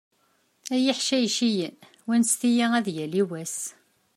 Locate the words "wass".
3.29-3.57